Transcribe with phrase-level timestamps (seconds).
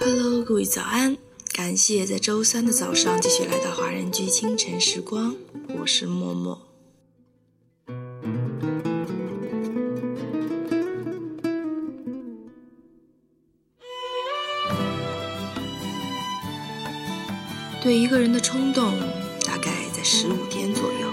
[0.00, 1.16] Hello，各位早安！
[1.52, 5.36] 感谢在周三的早上继续来到华人居清晨时光，
[5.78, 6.60] 我是默默。
[17.80, 18.98] 对一个人的冲动，
[19.46, 21.08] 大概在十五天左右。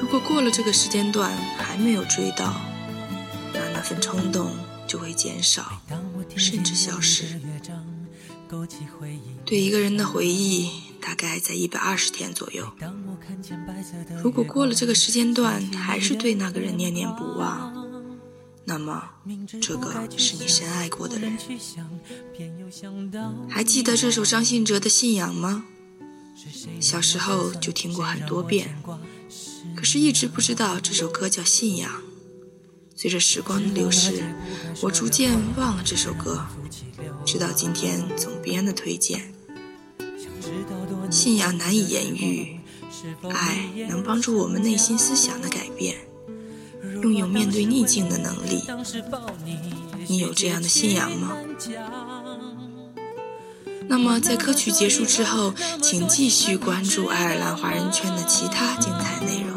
[0.00, 2.54] 如果过了这个时间段还没有追到，
[3.88, 4.50] 份冲动
[4.86, 5.80] 就会减少，
[6.36, 7.24] 甚至消失。
[9.46, 10.70] 对一个人的回忆，
[11.00, 12.70] 大概在一百二十天左右。
[14.22, 17.88] 如果过了这个时间段还是对那个人念念不忘，
[18.66, 19.08] 那么
[19.58, 21.38] 这个是你深爱过的人。
[23.48, 25.64] 还记得这首张信哲的《信仰》吗？
[26.78, 28.76] 小时候就听过很多遍，
[29.74, 31.90] 可是一直不知道这首歌叫《信仰》。
[33.00, 34.24] 随着时光的流逝，
[34.82, 36.44] 我逐渐忘了这首歌，
[37.24, 39.32] 直到今天总编的推荐。
[41.08, 42.58] 信仰难以言喻，
[43.32, 45.94] 爱能帮助我们内心思想的改变，
[47.00, 48.64] 拥有面对逆境的能力。
[50.08, 51.36] 你有这样的信仰吗？
[53.86, 59.56] 那么在歌曲结束之后，请继续关注爱尔兰华人圈的其他精彩内容。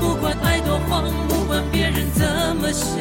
[0.00, 2.26] 不管爱多慌，不管别人怎
[2.56, 3.00] 么想，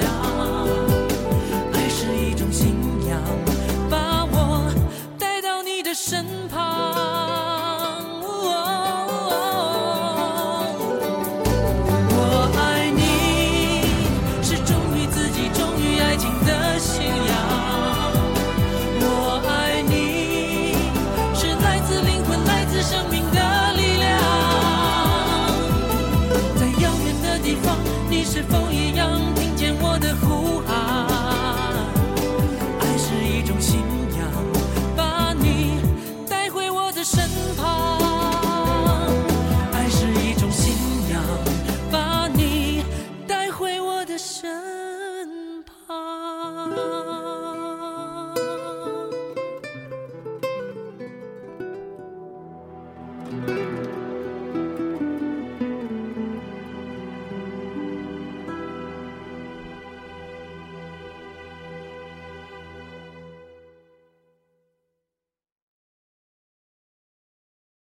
[53.32, 54.01] Música